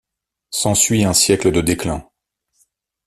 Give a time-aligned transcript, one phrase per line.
[0.49, 2.03] S'ensuit un siècle de déclin.